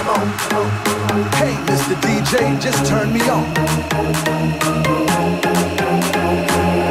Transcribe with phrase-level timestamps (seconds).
[0.00, 1.94] Hey, Mr.
[2.00, 3.44] DJ, just turn me on.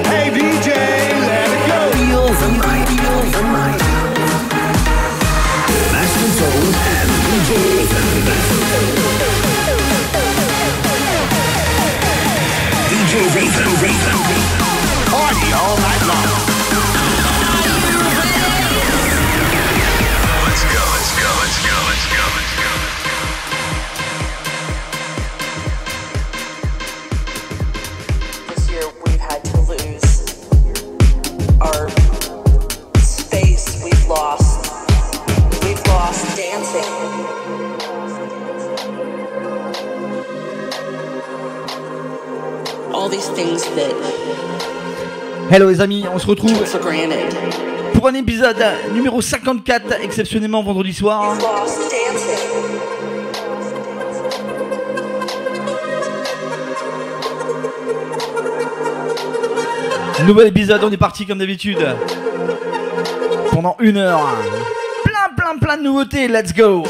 [0.06, 0.70] Hey, DJ,
[1.26, 1.90] let it go.
[1.98, 3.82] Feel the night, feel the night.
[5.90, 7.50] Master Tone and DJ
[12.94, 14.18] DJ Raven, Raven.
[15.10, 16.29] Party all night long.
[45.52, 46.63] Hello les amis, on se retrouve
[47.94, 48.63] pour un épisode
[48.94, 51.36] numéro 54, exceptionnellement vendredi soir.
[60.28, 61.84] Nouvel épisode, on est parti comme d'habitude.
[63.52, 64.22] Pendant une heure.
[65.03, 66.84] Plein, plein, plein de nouveautés, let's go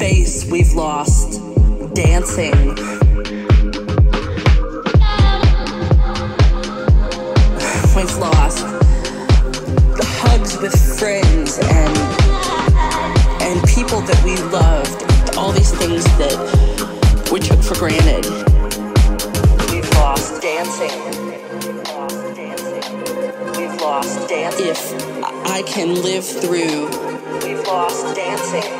[0.00, 0.46] space.
[0.46, 1.42] We've lost
[1.94, 2.56] dancing.
[7.94, 8.64] We've lost
[9.98, 11.96] the hugs with friends and
[13.42, 15.36] and people that we loved.
[15.36, 16.38] All these things that
[17.30, 18.24] we took for granted.
[19.70, 20.96] We've lost dancing.
[21.60, 22.84] We've lost dancing.
[23.58, 24.66] We've lost dancing.
[24.66, 24.80] If
[25.44, 26.88] I can live through
[27.42, 28.79] We've lost dancing.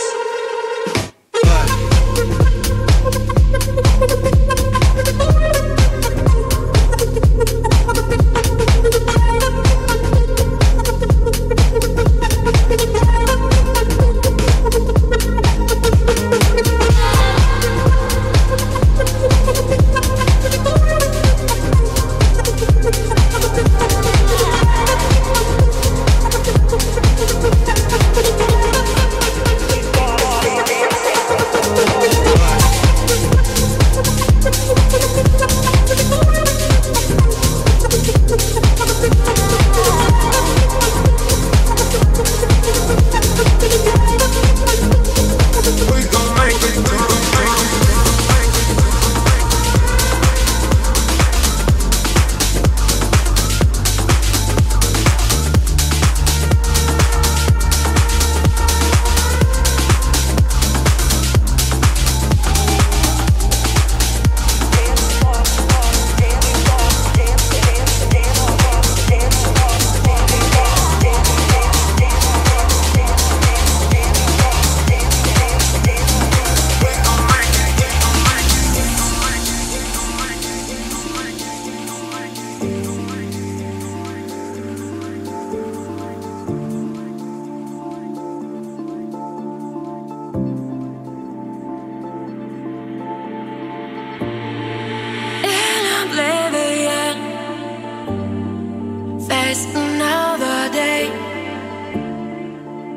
[99.53, 101.07] Another day.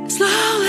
[0.07, 0.64] Slow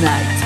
[0.00, 0.39] Night.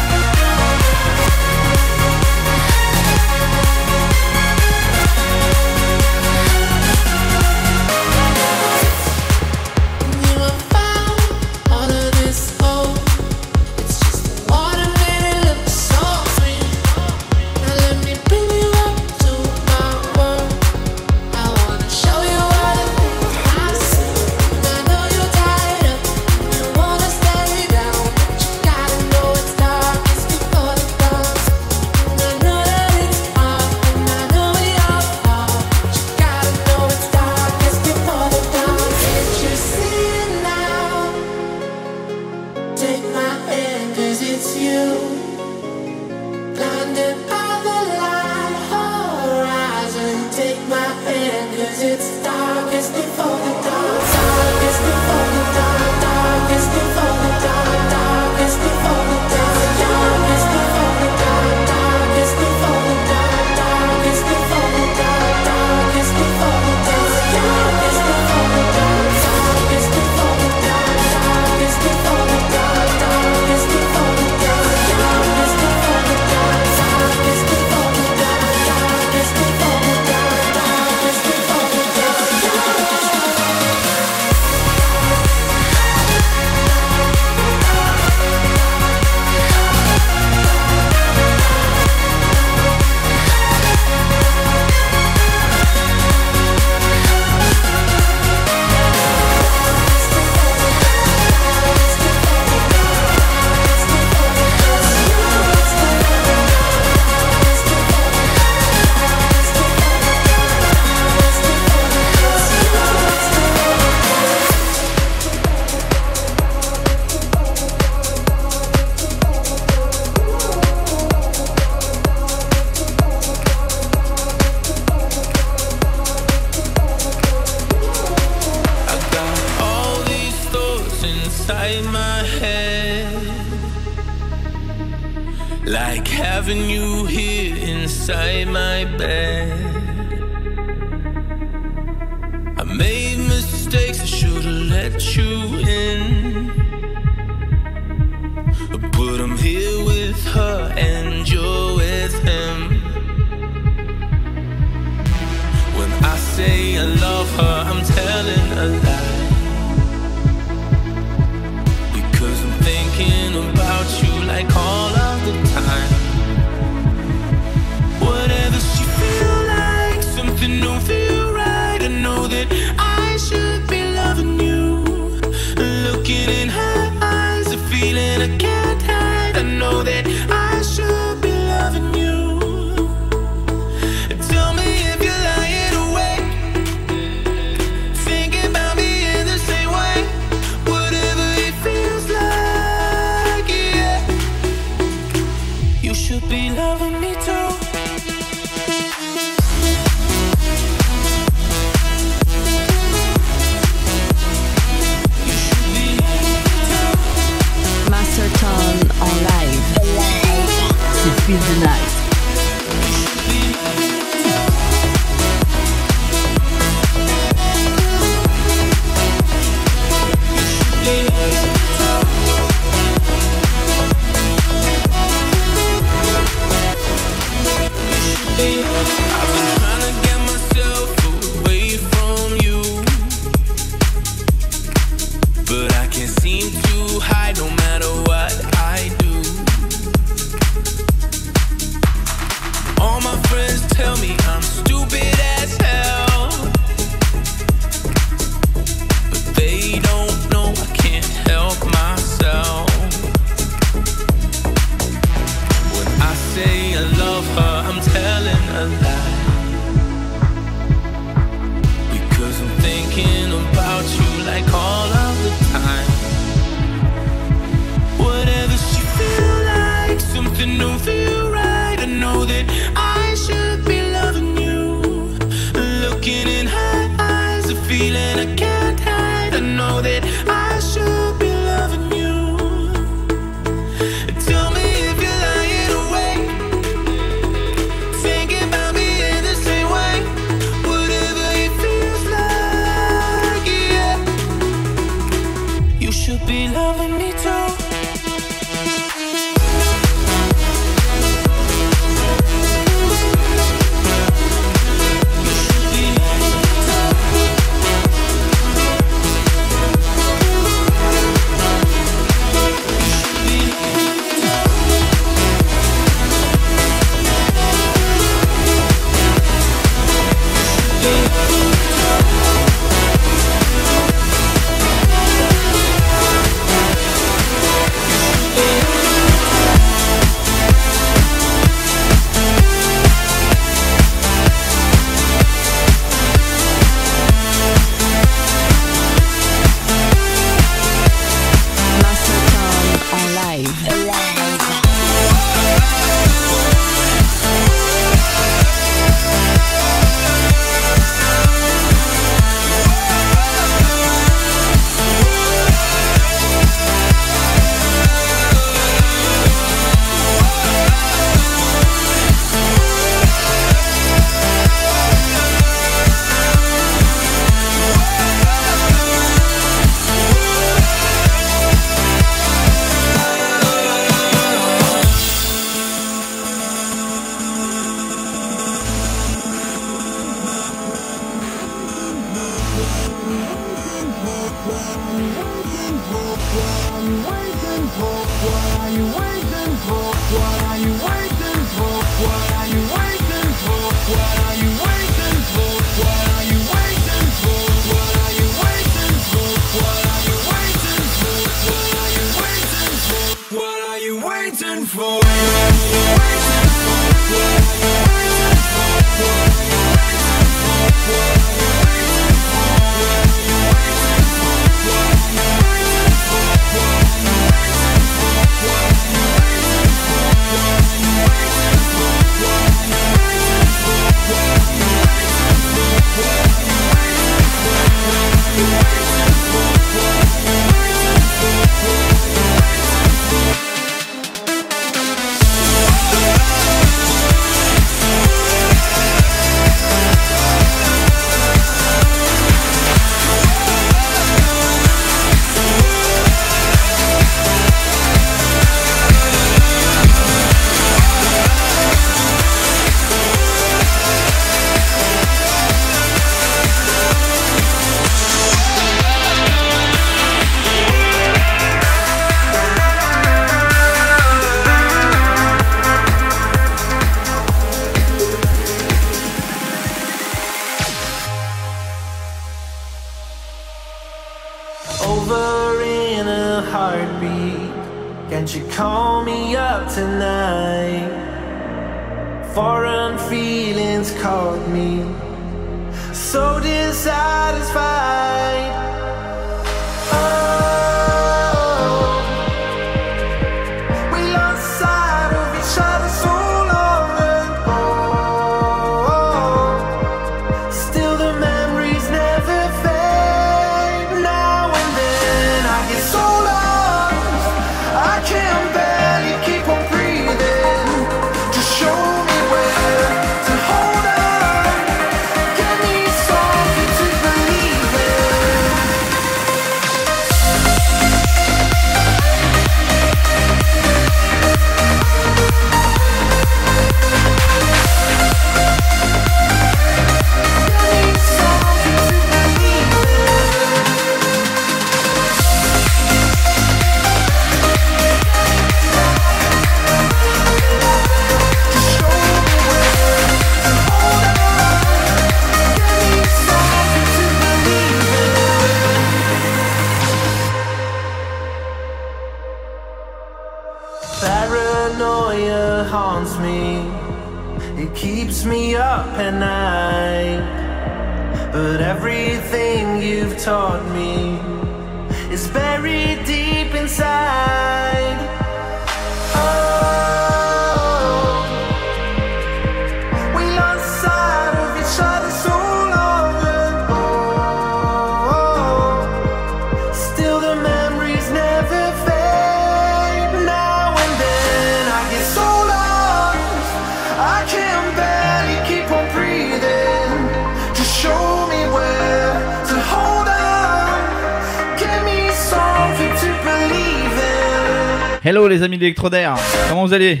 [598.02, 599.14] Hello les amis d'Electrodair,
[599.50, 600.00] comment vous allez?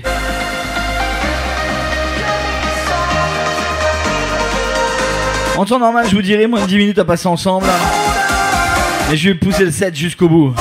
[5.58, 7.66] En temps normal, je vous dirais moins de 10 minutes à passer ensemble.
[9.10, 10.54] Mais je vais pousser le set jusqu'au bout.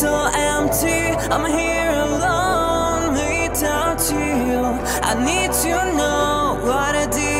[0.00, 1.16] so empty.
[1.32, 4.60] I'm here alone without you.
[5.02, 7.35] I need to know what I did.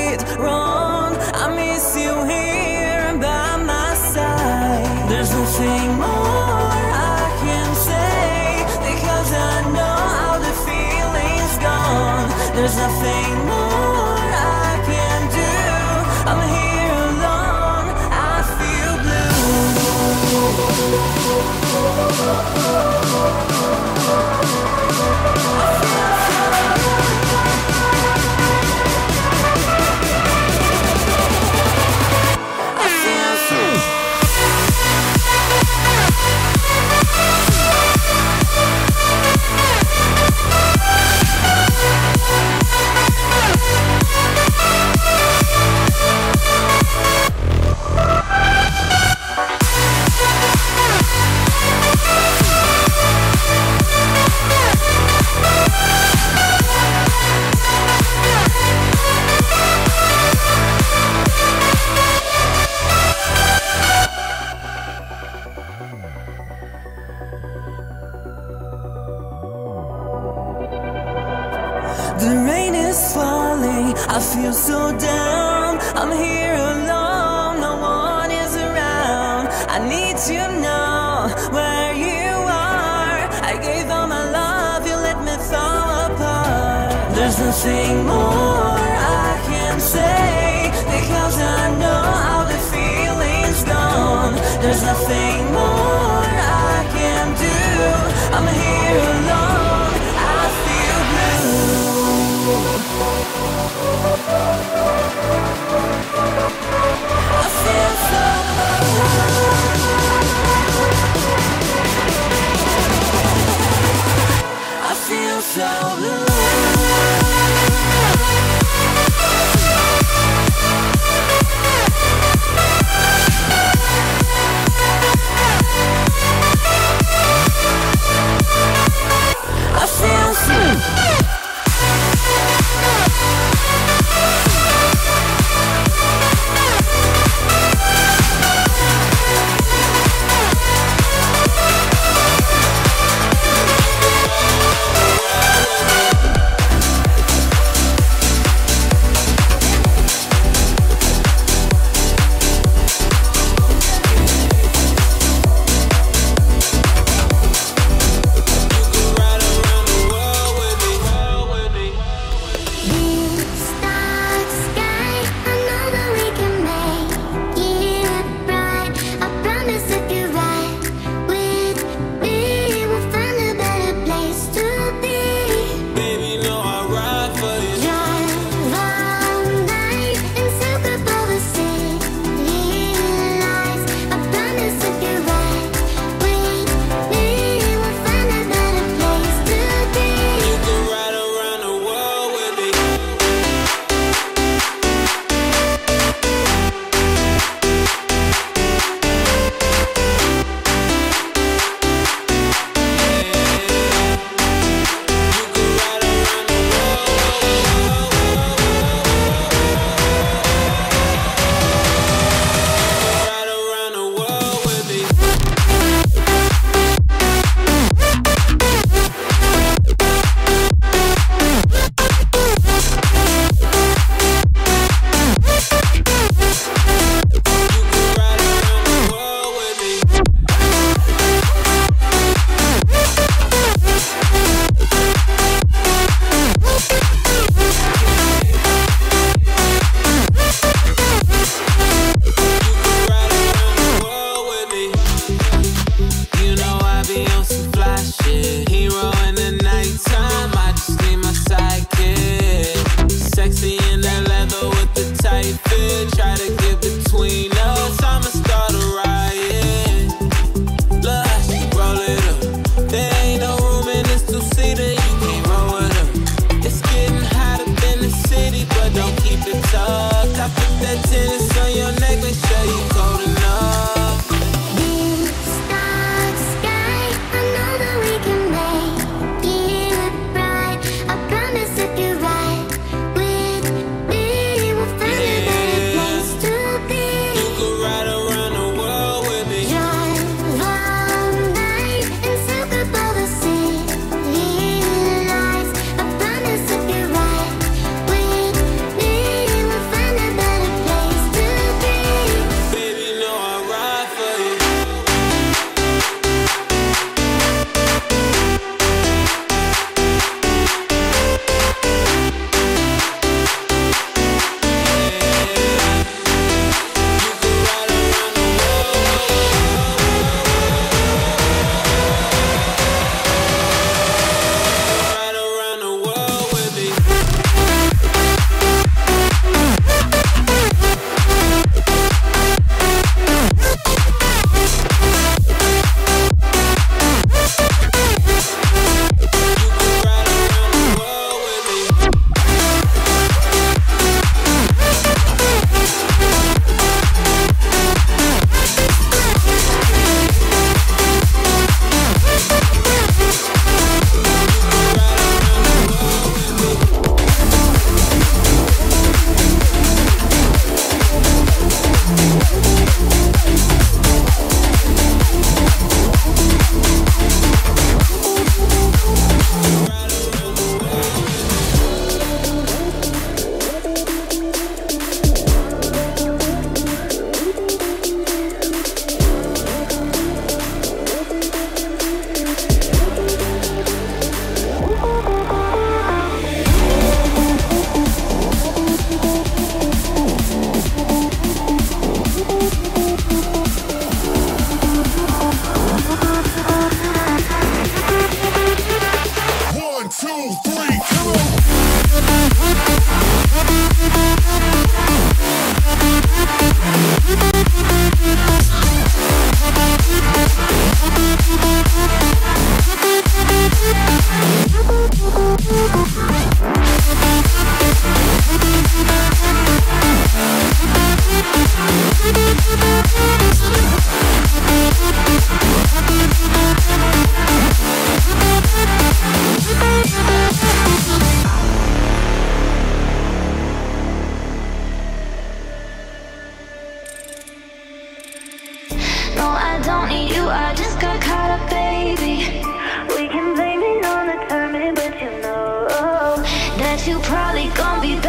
[447.07, 448.26] you probably gonna be